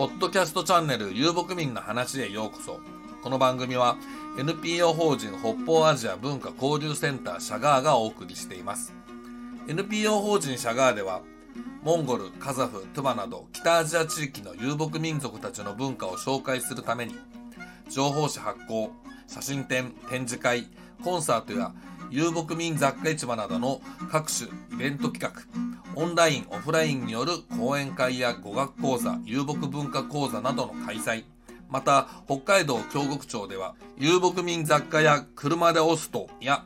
[0.00, 2.80] ポッドキャストチャンネル遊牧民の話へようこそ。
[3.22, 3.98] この番組は
[4.38, 8.94] NPO 法人北方アジア文化交流センターシャガーがお送りしています。
[9.68, 11.20] NPO 法人シャガーでは、
[11.82, 17.16] モンゴル、カザフ、トゥバなど北アジア地域の遊牧民族たちの文化を紹介するために、
[17.90, 18.92] 情報誌発行、
[19.26, 20.70] 写真展、展示会、
[21.04, 21.74] コンサートや
[22.10, 25.42] 遊牧民雑貨市場などの各種イベント企画、
[26.00, 31.24] オンライン、オフラインによる講演会や語学講座、遊牧文化講座などの開催、
[31.68, 36.64] また北海道京極町では遊牧民雑貨や車でオストや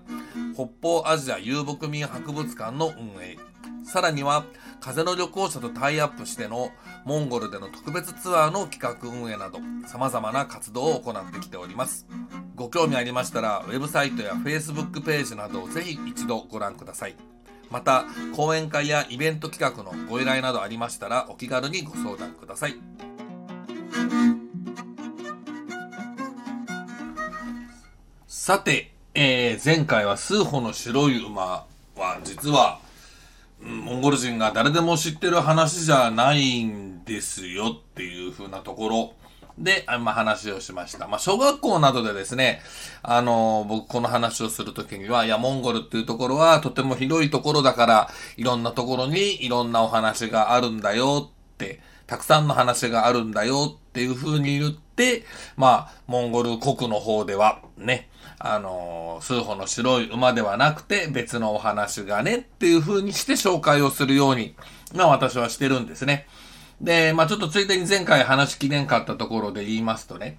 [0.55, 3.36] 北方アジア遊牧民博物館の運営、
[3.82, 4.44] さらには
[4.78, 6.70] 風の旅行者とタイアップしての
[7.05, 9.58] モンゴルでの特別ツアーの企画運営など
[9.88, 12.06] 様々な活動を行ってきております。
[12.55, 17.33] ご興味ありましたらウェブサイトや Facebook ページなどをぜひ一度ご覧ください。
[17.74, 18.05] また
[18.37, 22.77] 講演会やイベント企画のご依頼などありましたらお気軽にご相談ください。
[28.28, 31.66] さて、えー前回は数歩の白い馬
[31.97, 32.78] は実は
[33.61, 39.12] モンゴル人が誰でも知ってる話じゃないんですよっていう風なところ
[39.58, 41.06] で、まあ、話をしました。
[41.06, 42.60] まあ、小学校などでですね、
[43.02, 55.25] あの、僕この話をするときには、いや、モンゴルっていうところはとても広いところだから、いろんなところにいろんなお話があるんだよって、たくさんの話があるんだよっていう風に言って、
[55.56, 64.55] まあ、モンゴル国の方では、ね、あの数歩の白い馬ではなくて別のお話がねっていう風にして紹介をするように、
[64.94, 66.27] まあ私はしてるんですね。
[66.84, 70.38] で、まあちょっとついでに前回話しきれんかったところで言いますとね、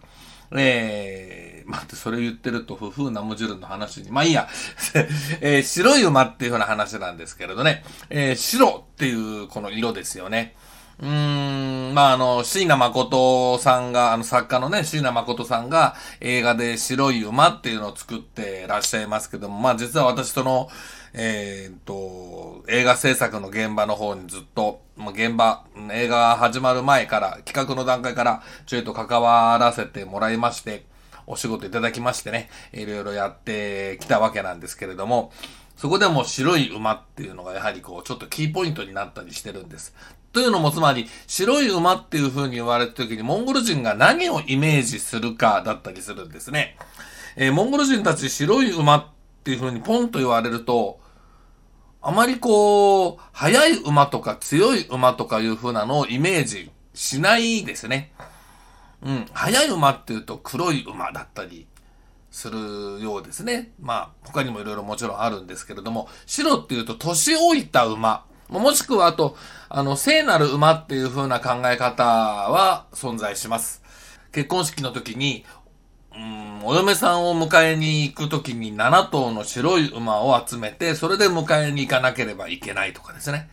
[0.51, 4.11] えー、待って、それ言ってると、不風な無汁の話に。
[4.11, 4.47] まあいいや。
[5.41, 7.83] えー白い馬っていう風な話なんですけれどね。
[8.09, 10.55] えー白っていうこの色ですよね。
[10.99, 20.69] うーん、まあ、あの、椎名誠さんが、あの、作家のね、椎名誠さんが映画で白い馬っていうのを作ってらっしゃいますけども、まあ、実は私その、
[21.17, 30.83] えーっと、映画制作の現場の方にずっと、まあ、現場、映画始まる前から、企画の段階から、ちょいと関わらせてもらいまして、
[31.25, 35.31] お仕事いただきましてね、いろいろやってきたわけなんですけれども、
[35.77, 39.95] そこでも白い馬っていうのがやはりこう、ちょっとキーポイントになったりしてるんです。
[40.33, 46.75] というのもつまり、白い馬っていう風に言われた時に、モンゴル人が何をイメージするかだったりするんですね。
[47.37, 49.05] えーモンゴル人たち白い馬っ
[49.45, 50.99] ていう風にポンと言われると、
[52.07, 58.11] あまりこう、速い馬とか強い馬とかいう風なのをイメージしないですね。
[59.01, 59.25] うん。
[59.33, 61.65] 速い馬っていうと黒い馬だったり
[62.29, 63.71] するようですね。
[63.81, 68.25] まあ、他にもいろいろもちろんあるんですけれども、白っていうと年老いた馬。
[68.49, 69.35] もしくはあと、
[69.67, 73.81] あの、聖なる馬っていう風な考え方は存在します。
[74.31, 75.43] 結婚式の時に、
[76.17, 83.49] うん、お嫁さんを迎えに行く時に7頭の白い馬を集めて、それで迎えに行かなければいけないとかですね。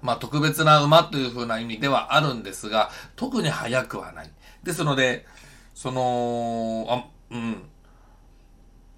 [0.00, 4.30] まあ特別な馬という風な意味ではあるんですが、特に速くはない。
[4.62, 5.26] ですので、
[5.74, 7.62] その、あ、うん、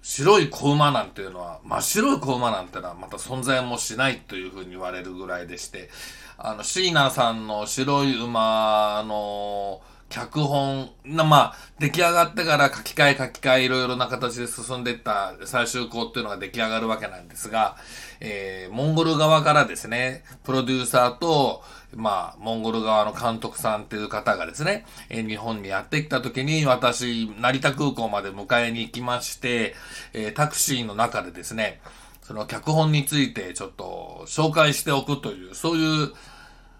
[0.01, 5.89] 白い子馬なんていうのは、真っ白い子馬なんてのはまた存在もしないというふうに言われるぐらいでして、
[6.37, 9.81] あの、椎名さんの白い馬の
[10.13, 17.77] 脚本、まあ、出来上がってから書き換え書き換えいろいろな形で進んでいった最終稿っていうのが出来上がるわけなんですが、
[18.19, 21.63] えー、モンゴル側からですね、プロデューサーと、
[21.95, 29.73] まあ、モンゴル側の監督さんっていう方がですね、えー日本にやってきた時に私、成田空港まで迎えに行きまして、
[30.13, 31.81] えータクシーの中でですね、
[32.21, 36.13] その脚本についてちょっと紹介しておくという、そういう、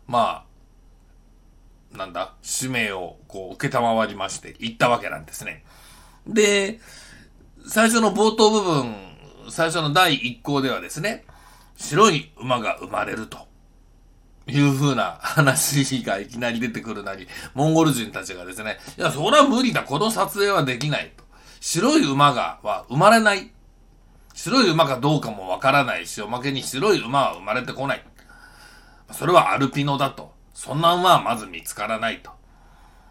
[0.07, 0.52] まあ、
[1.95, 5.63] なんだ、使命をこう受けたまわりまして行ったわけなんですね。
[6.27, 6.79] で、
[7.67, 8.95] 最初の冒頭部分、
[9.49, 11.25] 最初の第一項ではですね、
[11.77, 13.53] 白い馬が生まれると。
[14.47, 19.83] いう風な話がいきなり出てくるなり、モンゴル人たちがですね、いや、それは無理だ。
[19.83, 21.23] この撮影はできないと。
[21.61, 23.51] 白い馬が、は生まれない。
[24.33, 28.03] 白い馬かどうかもわからないし、おまけに白い馬は生まれてこない。
[29.11, 30.32] それはアルピノだと。
[30.53, 32.31] そんな馬はまず見つからないと。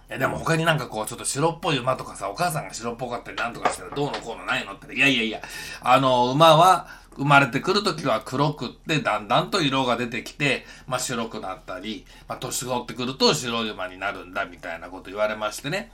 [0.08, 5.40] いやでも他になんかこうちょっと白っぽい馬とかさ、お母さんが白っぽかったりなんとかしたらどうのこうのないのって、いやいやいや、
[5.80, 6.86] あの、馬は
[7.16, 15.90] 生まれてくるときは黒くって、だんだんと色が出てきて、まあ白くなったり、まあ年が追ってくると白い馬になるんだみたいなこと言われましてね。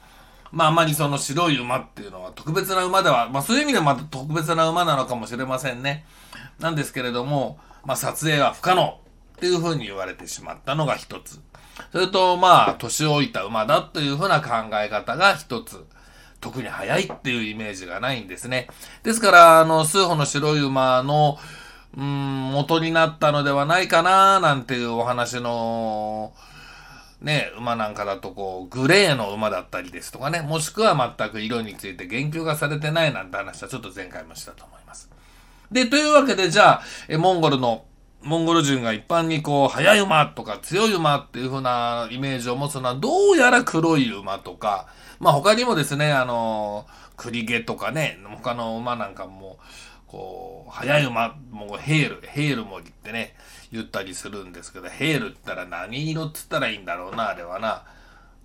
[0.50, 6.04] まああまりその白い馬っていうのは特別な馬では、まあそういう意味でまた特別な馬なのかもしれませんね。
[6.58, 8.98] なんですけれども、まあ撮影は不可能。
[9.38, 11.40] っていうふうに言われてしまったのが一つ。
[11.92, 15.84] それと、まあ、年老いた馬だというふうな考え方が一つ。
[16.40, 18.68] 特に速いっていうイメージがないんですね。
[19.02, 21.38] ですから、あの、数歩の白い馬の、
[21.96, 26.32] うん、元になったのではないかな、なんていうお話の、
[27.20, 35.10] ね、馬なんかだとこう、グレーの馬だったりですとかね、もしくは全く色について言及がされてないなんて話はちょっと前回もしたと思います。
[35.72, 36.80] で、というわけでじゃ
[37.10, 37.84] あ、モンゴルの、
[38.22, 44.88] モンゴル人が一般にこう、速い馬とか強い馬っていう風なイメージを持つのは、どうやら黒い馬とか、
[45.20, 46.86] まあ他にもですね、あの、
[47.16, 49.58] 栗毛とかね、他の馬なんかも、
[50.06, 53.34] こう、速い馬、もうヘール、ヘールも言ってね、
[53.72, 57.84] 言ったりするんですけど、ヘールって言ったら何色って言ったらいいんだろうな、あれはな。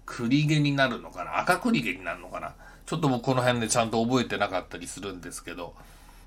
[0.06, 1.40] 栗毛になるのかな？
[1.40, 2.54] 赤栗毛になるのかな？
[2.86, 5.74] ちょっともうこの辺でちゃんと覚えてなかったりするんですけど。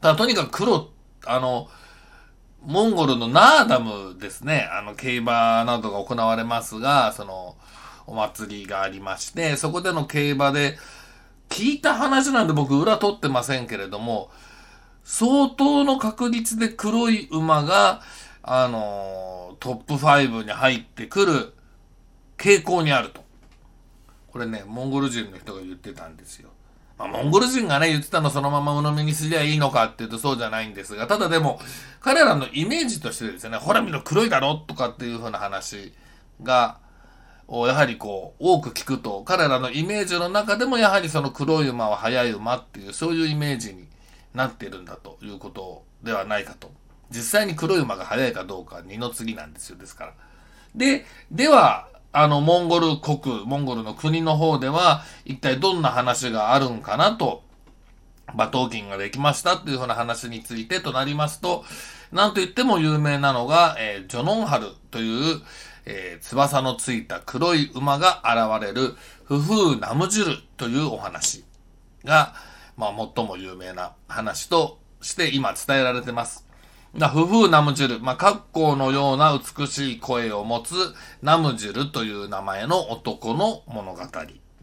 [0.00, 0.88] ただとにかく黒、
[1.26, 1.69] あの、
[2.62, 4.69] モンゴルのナーダムですね。
[4.73, 7.56] あの、競馬などが行われますが、その、
[8.06, 10.79] お祭りがありまして、そこでの競馬で、
[11.49, 14.31] 聞いた話なんで僕裏取ってませんけれども、
[15.05, 18.03] 相当の確率で黒い馬が、
[18.49, 21.55] あのトップ5に入ってくる
[22.38, 23.25] 傾向にあると。
[24.29, 26.50] これね、モンゴル人の人が言ってたんですよ。
[26.98, 31.60] まあ、モンゴル人がね、言ってたのそのまま鵜呑みにすりゃいいのかっていうとそうじゃないんですが、ただでも、
[32.00, 35.93] 彼らのイメージとしてですね、ほら見ろ黒いだろとかっていう風な話
[36.43, 36.78] が、
[37.48, 43.87] をやはりこう、多く聞くと、彼らのイメージの中でもやはりその黒い馬は速い馬っていう、そういうイメージに
[44.34, 46.70] なってるんだということではないかと。
[47.10, 50.14] 実際に黒い馬が速いかどうか二の次なんですよ、ですから。
[50.75, 57.43] で、では、あの、モンゴル国、モンゴルの国の方では、一体どんな話があるんかなと、
[58.35, 61.64] 馬頭琴ができましたっていうふうな話についてとなりますと、
[62.12, 65.41] なんと言っても有名なのが、えー、ジョノンハルという、
[65.85, 71.44] えー、翼のついた黒い馬が現れる、フフーナムジュルというお話
[72.05, 72.35] が、
[72.76, 76.45] まあ、最も有名な話として今伝えられてます。
[76.94, 80.74] フフーナムジュル、まあ、格好のような美しい声を持つ
[81.22, 84.02] ナムジュルという名前の男の物語。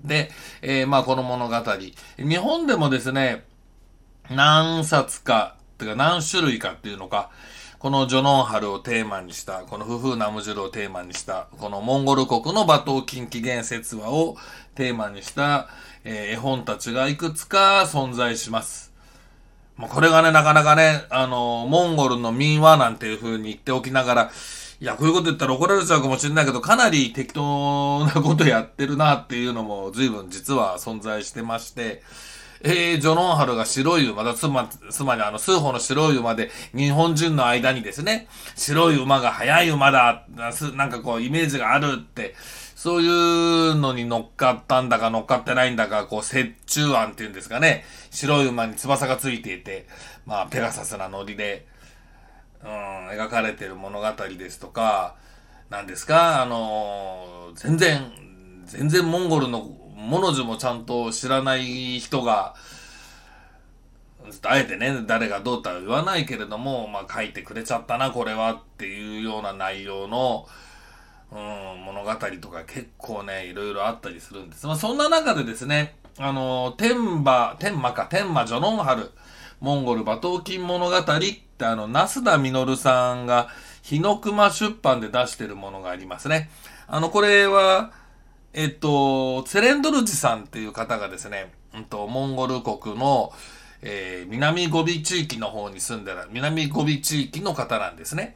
[0.04, 0.32] で、
[0.62, 1.56] えー、まあ、この物語。
[2.18, 3.46] 日本でもですね、
[4.30, 7.30] 何冊か、てか何種類かっていうのか、
[7.84, 14.38] このジョノンハルをテーマにした、このフフナムジュルをテーマにした、このモンゴル国の馬頭近畿原説話を
[14.76, 15.68] テーマにした、
[16.06, 18.93] えー、絵本たちがいくつか存在します。
[19.78, 24.32] まあ、これがね、なかなかね、あの、モンゴルの民話なんていう風に言っておきながら、
[24.80, 32.04] いや、こういうこと言ったら怒られちゃうかもしれないけど、かなり適当なことやってるなっていうのも随分実は存在してまして、
[32.66, 40.26] えー、ジョノンハルが白い馬だ、つま、つまりあの、数歩の白い馬で、日本人の間にですね、白い馬が速い馬だ、
[40.76, 42.36] なんかこう、イメージがあるって、
[42.84, 47.86] そういうのに乗っかったんだか乗っかってないんだか、こう、折衷案っていうんですかね。
[48.12, 49.88] 白い馬に翼がついていて、
[50.26, 51.66] まあ、ペガサスなノリで、
[52.62, 52.70] うん、
[53.08, 55.16] 描かれてる物語ですとか、
[55.70, 58.12] なんですか、あのー、全然、
[58.66, 59.62] 全然モンゴルの
[59.96, 62.54] モノ字もちゃんと知らない人が、
[64.42, 70.50] あえてね、誰がどうとは言わないけれども、まあ書いてくれちゃったな、これはっていうような内容の、
[71.34, 71.36] う
[71.80, 74.68] ん、物語とか結構ね、いろいろあったりするんです。
[74.68, 79.12] まあ、そんな中でですね、あの、天馬、天馬か、天馬ジョノンハル、
[79.60, 83.50] モンゴル馬頭琴物語ってあの、ナスダミノルさんが、
[83.82, 86.50] 日の熊出版で出してるものがありますね。
[86.88, 87.92] あの、これは、
[88.54, 93.34] えっと、ツェレンドルジさんっていう方がですね、うんと、モンゴル国の、
[93.82, 98.36] えー、南ゴビ地域の方に住んでる、南ゴビ地域の方なんですね。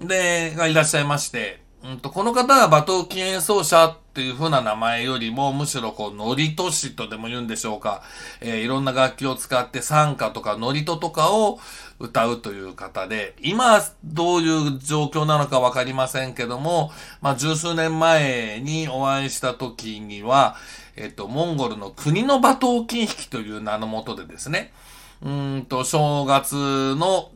[0.00, 8.02] で、がいらっしゃいまして、うんと、この方は馬頭琴演奏者っていう風な名前よりも、むしろこう、ノリトシとでも言うんでしょうか。
[8.40, 11.60] えー、いろんな楽器を使って賛歌とかノリトとかを
[11.98, 20.56] 歌うという方で、今どういう状況なのかわかりませんけども、まあ、十数年前にお会いした時には、
[20.96, 24.72] えっと、モンゴルの国の馬頭琴引きという名のもとでですね、
[25.20, 26.54] うんと、正月
[26.96, 27.30] の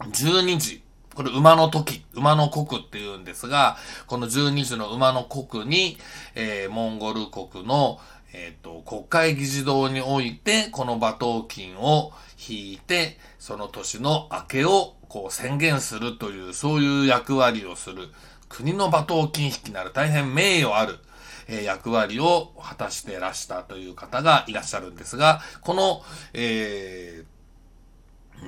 [0.00, 0.82] 12時、
[1.20, 5.98] これ馬の時、馬の国って言うんですが、この12時の馬の国に、
[6.34, 8.00] えー、モンゴル国の、
[8.32, 18.08] えっ、ー、と、国会議事堂において、この馬頭琴を弾いて、その年の明けをこう宣言するという、そういう役割をする、
[18.48, 21.00] 国の馬頭琴引きなる大変名誉ある、
[21.48, 27.24] え、役割を果たしてらしたという方がいらっしゃるんですが、この、え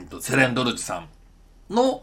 [0.09, 1.09] ー、セレンドルジさん
[1.69, 2.02] の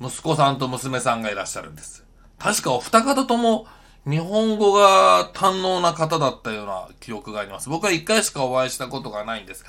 [0.00, 2.04] 息子さんと娘さんがいらっしゃるんです。
[2.38, 3.66] 確かお二方とも
[4.06, 7.68] 日本語が堪能な方だったような記憶があります。
[7.68, 9.64] 僕は一回しかお会いしたことがないんです。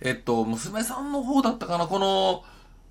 [0.00, 1.86] えっと、娘さんの方だったかな？
[1.86, 2.44] この、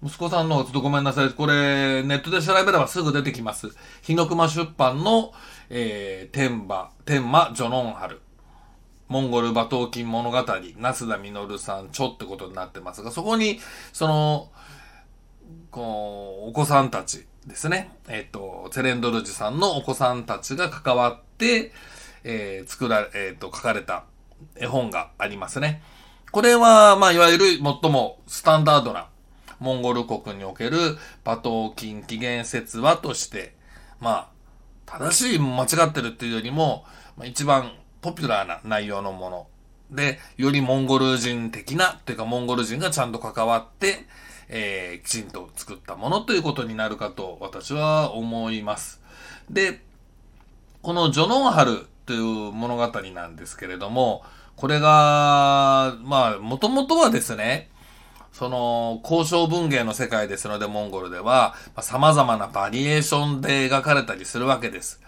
[0.04, 1.30] 息子さんの方ちょっとごめんなさい。
[1.32, 3.76] これ、ネットで調べればすぐ出てきます。
[4.04, 5.34] 日の熊出版の、
[5.70, 8.22] えー、天馬、天馬ジョノンハル。
[9.08, 10.44] モンゴル馬頭金物語、
[10.78, 13.60] ナスダミノルさん、ちょってことになってますが、そこに、
[13.94, 14.50] その、
[15.76, 17.92] こう、お子さんたちですね。
[18.08, 21.74] えっ、と、セレンドルジさんのお子さんたちが関わって、
[22.24, 24.06] えー、作られ、えっ、と、書かれた
[24.56, 25.84] 絵本がありますね。
[26.32, 27.46] これは、まあ、いわゆる
[27.82, 29.10] 最もスタンダードな、
[29.60, 33.54] モンゴル国における馬頭金起源説話として、
[34.00, 34.28] まあ、
[34.86, 36.86] 正しい間違ってるっていうよりも、
[37.18, 39.48] まあ、一番ポピュラーな内容のもの
[39.92, 44.06] で、よりモンゴル人的な、というかモンゴル人がちゃんと関わって、
[44.50, 49.02] えー、きちんと作ったものということになるかと私は思います。
[49.50, 49.82] で、
[50.82, 54.24] このジョノンハルという物語なんですけれども、
[54.56, 57.70] これが、まあ、もともとはですね、
[58.32, 65.02] その、交渉文芸の世界ですので、モンゴルでは、まあ、様々なバリエーションで描かれたりするわけです。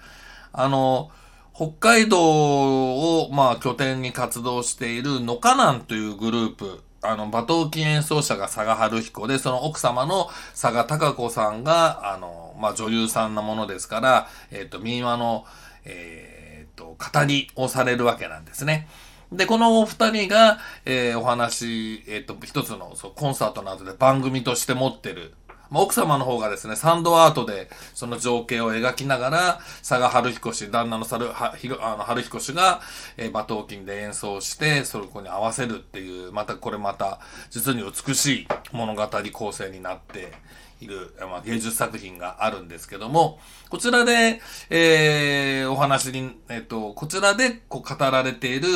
[0.54, 1.12] あの、
[1.54, 15.46] 北海道を、まあ、拠点に活動しているノカナンというグループ、あの、馬頭琴演奏者が佐賀春彦で、その奥様の佐賀孝子さんが、あの、まあ、女優さんなものですから、えっ、ー、と、民話の、
[15.86, 18.88] えっ、と、語りをされるわけなんですね。
[19.32, 25.34] で、このお二人が、えー、お話、えっ、と、一つのそうコンサートなどで番組として持ってる
[25.70, 32.82] まあ、奥様の方がですね、サンドアートでその情景を描きながら、佐賀春彦氏、旦那の猿はあの春彦氏が、
[33.18, 37.20] えー、馬頭琴で演奏して、そこに合わせるっていう、またこれまた、
[37.50, 40.34] 実に美しい物語構成になって
[40.82, 48.70] いる、まあ、芸術作品があるんですけども、こちらで、えー、お話に、えっ、と、こちらでこう語られている、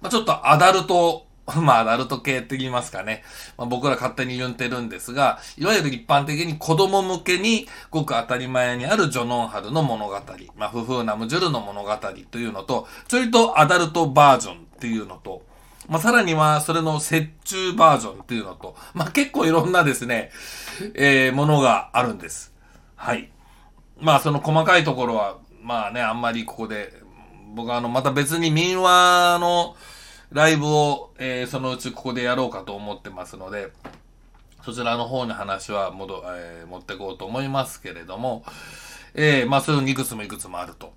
[0.00, 1.26] まあ、ちょっとアダルト
[1.60, 3.22] まあ、アダルト系って言いますかね。
[3.58, 10.20] まあ、僕ら勝手に言ってるんですが、いわゆる一般的に子供向けにごく当たり前にあるジョノンハルの物語、
[10.56, 11.96] まあ、フフーナムジュルの物語
[12.30, 15.42] というのと、ちょいとアダルトバージョンっていうのと、
[15.88, 20.30] まあ、さらにはそれの折衷バージョンっていうのと、まあ、結構いろんなですね、
[20.94, 22.54] えー、ものがあるんです。
[22.96, 23.30] はい。
[24.00, 26.92] まあ、その細かいところは、まあね、あんまりここで、
[27.54, 29.76] 僕はあの、また別に民話の、
[30.34, 33.70] ライブを、えー、そのうちここでやろうかと思ってますので、
[34.64, 38.44] そちらの方に話は戻、えー、持ってこうと思いますけれども、
[39.14, 40.92] えー、まあそういういくつもいくつもあると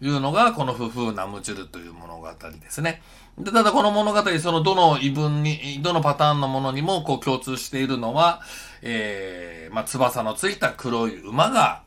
[0.00, 3.00] いうのが、この夫婦ナムチルという物語ですね。
[3.38, 8.42] で、ただこの物語、そのどの異文に、どのパターンのものにもこう共通しているのは、
[8.82, 11.84] えー、まあ翼のついた黒い馬が、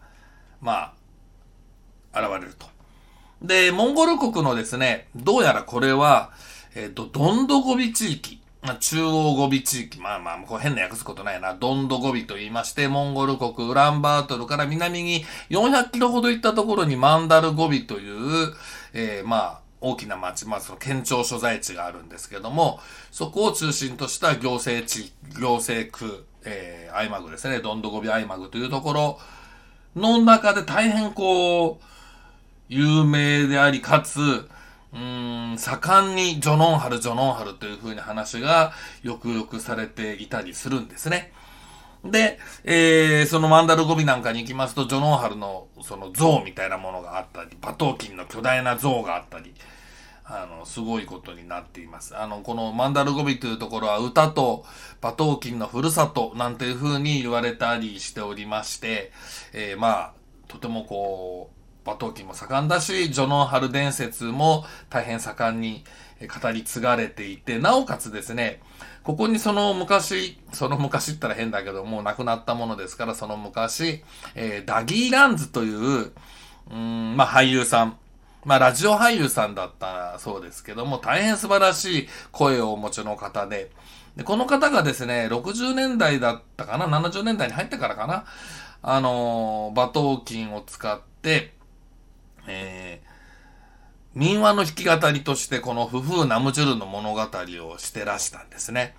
[0.62, 0.94] ま
[2.14, 2.66] あ、現れると。
[3.42, 6.32] で、モンゴル国のですね、どうやらこれは、
[6.76, 8.40] えっ、ー、と、どんどごび地域。
[8.64, 10.00] まあ、中央語尾地域。
[10.00, 11.54] まあまあ、こう変な訳すことないな。
[11.54, 18.54] どんどごびと言いまして、モンゴル国ウランバートルから南に400キロほど行ったところにマンダルゴビという、
[18.94, 22.80] えー、まあ、大きな町、まあ、その県庁所在地があるんですけども、
[23.12, 27.60] そこを中心とした行政地、行政区、えー、アイマグですね。
[27.60, 29.20] どんどごびアイマグというところ
[29.98, 31.84] の中で大変こう、
[32.70, 34.48] 有名であり、かつ、
[34.94, 41.34] うん、盛んにジョノンハル、ジョノンハルという風に話がよくよくされていたりするんですね。
[42.04, 49.56] で、えー、そのマンダルゴビなんかに行きますと、ジョノンハルのその像みたいなものがあったり、馬頭琴の巨大な像があったり、
[50.26, 52.16] あの、すごいことになっています。
[52.16, 54.66] あの、このマンダルゴビというところは歌と
[55.02, 59.12] 馬頭琴のふるさとなんていう風に言われたりしておりまして、
[59.54, 60.14] えー、まあ、
[60.48, 65.84] とてもこう、馬頭琴も盛んだし、ジョノンハル伝説も大変盛んに
[66.28, 68.62] 語り継がれていて、なおかつですね、
[69.04, 76.12] ここにその昔、その昔ったら変だけど、もう亡くなったものですから、その昔、えー、ダギー・ランズという、
[76.72, 77.98] うん、まあ俳優さん、
[78.46, 83.72] まあラジオ俳優さんだったそうですけども、大変素晴らしい声をお持ちの方で、
[84.16, 88.26] でこの方がですね、60年代だったかな、70年代に入ってからかな、
[88.82, 91.54] あのー、馬頭琴を使って、
[92.48, 98.96] えー、民話の弾き語りとしてこのフフーナムジュルの物語をしてらしたんですね。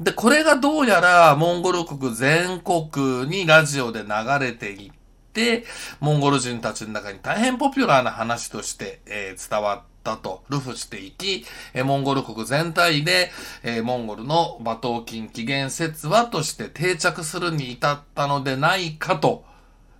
[0.00, 4.08] で、これがどうやらモンゴル国全国にラジオで流
[4.44, 4.92] れていっ
[5.32, 5.64] て、
[6.00, 13.30] モンゴル人たちの中に大変ポピュラーな話として、えー、伝わったと、ルフしていき、えモンゴル国全体で、
[13.62, 19.44] えモンゴルの馬頭琴起源説話として定着するに至ったのでないかと、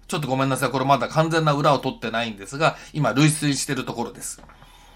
[0.06, 0.70] ちょっとごめんなさい。
[0.70, 4.42] これまだ完全な裏を取ってないんですが、今類推してるところです。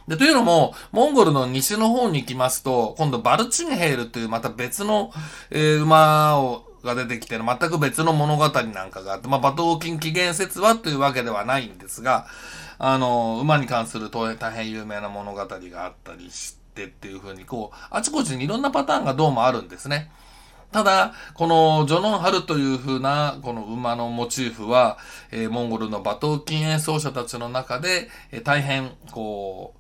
[0.09, 5.13] で、というのも、モンゴルの西の方に行きますと、今度バルチンヘールというまた別の、
[5.51, 12.27] えー、馬を、が出てきてる全く別の物語なんかがあって、まあ、馬頭金起源説はというわけではないんですが、
[12.79, 20.11] あの、馬に関する大変有名な物語があったりしてっていう風に、こう、あちこちにいろんなパターンがどうもあるんですね。
[20.71, 24.99] ただ、このジョノンハルという風なこの馬のモチーフは、
[25.31, 29.75] えー、モンゴルの馬頭琴演奏者たちの中で、えー、大変、こ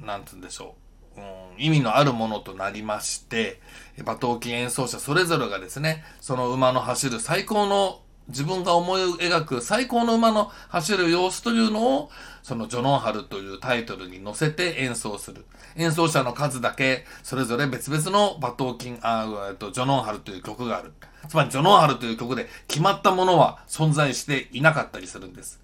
[0.00, 0.76] う、なんつうんでしょ
[1.16, 1.20] う。
[1.20, 3.60] うん、意味のあるものとなりまして、
[3.98, 12.10] 馬頭琴演奏者それぞれがですね、その馬の走る最高の自分が思い描く最高の馬の走る様子というのを、
[12.42, 15.44] そのジョノンハルというタイトルに乗せて演奏する。
[15.76, 20.92] 演奏者の数だけ、それぞれ別々の馬頭琴、あ、えっと、ジョノンハルという曲がある。
[21.28, 25.60] つまり、ジョノンハルという曲で決まったものは存在していなかったりするんです。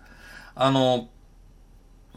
[0.54, 1.08] あの、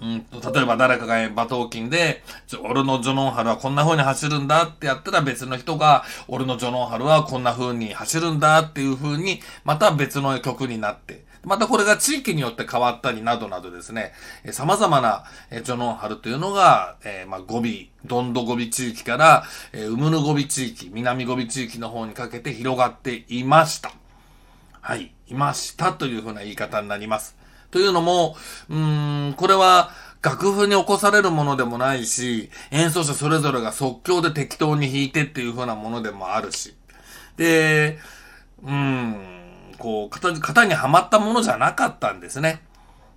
[0.01, 2.23] うん、例えば誰かが馬頭琴で、
[2.63, 14.13] 俺のジョノンハルはこんな風に走るんだってやったら別の人が、俺のジョノンハルはこんな風に走るんだっていう風に、また別の曲になって、またこれが地域によって変わったりなどなどですね、
[14.43, 23.91] え様々な、えジョノンハルというのが、えー、まあ、ゴビ、ドンドゴビ地域から、えー、ウムヌゴビ地域、南ゴビ地域の方にかけて広がっていました。
[24.81, 27.37] はい、いましたという風な言い方になります。
[27.71, 28.35] というのも、
[28.69, 36.75] うーん、これは楽譜に起こされるものでもないし、演奏者それぞれが即興で適当に弾いてっていう風なものでもあるし。
[37.37, 37.99] で、
[38.63, 39.15] うん、
[39.77, 42.61] こう、型型にはまったものじゃなかったんですね。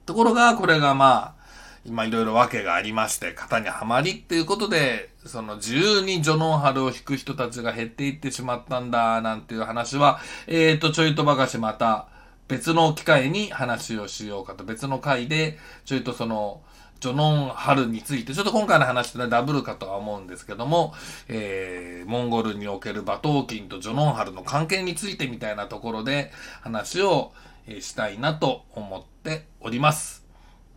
[0.06, 1.42] ところが、これがまあ、
[1.84, 12.06] 今いろいろ訳がありまして、型にはまりっていうことで、その自由にジョノンハルを弾く人たちが減っていってしまったんだ、なんていう話は、えーと、ちょいとばかしまた、
[12.48, 16.62] 別の機会に話をしようかと、別の回で、ちょいとその、
[17.00, 20.94] ジョノンハルについて、ちょっと今回の話と、ダブルかとは思うんですけども、
[21.28, 27.32] えー、モンゴルにおける馬頭琴とジョノンハルの関係についてみたいなところで話を、
[27.80, 30.24] したいなと思っております。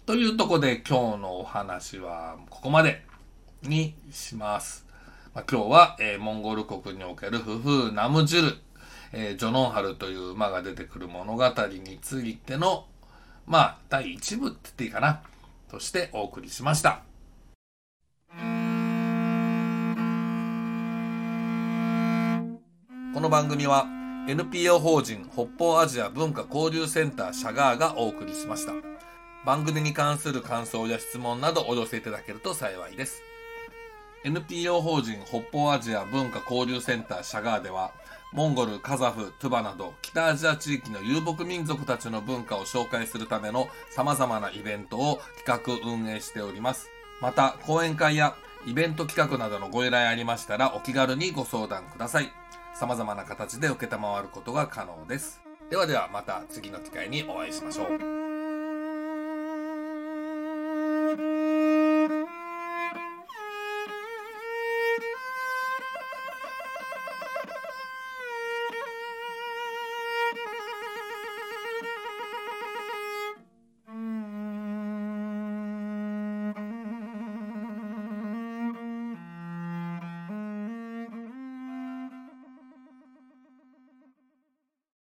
[0.06, 3.04] というとこで今日のお話はここまで
[3.64, 4.86] にします。
[5.34, 8.58] まあ、今日は、えー、モンゴル国におけるフフーナムジュル
[9.18, 12.86] えー、ジョノンハルという馬が出てくる物語についての、
[13.48, 15.22] まあ、第1部って言っていいかな、
[15.72, 17.02] としてお送りしました。
[23.14, 23.88] この番組は
[24.28, 28.74] NPO 法人北方アジア文化交流センターシャガーがお送りしました。
[29.46, 33.22] 番組に関する感想や質問などお寄せいただけると幸いです。
[34.26, 37.94] NPO 法人北方アジア文化交流センターシャガーでは
[38.36, 46.90] モンゴル、カザフ、トゥバなど北アジア地域の遊牧民族たちの文化を紹介するための様々なイベントを企画運営しております。
[47.22, 48.36] また、講演会や
[48.68, 52.30] イベント企画などのご依頼ありましたらお気軽にご相談ください。
[52.74, 55.42] 様々な形で受けたまわることが可能です。
[55.70, 58.25] ではではまた次の機会にお会いしましょう。